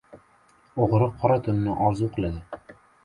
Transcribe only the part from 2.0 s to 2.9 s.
qiladi.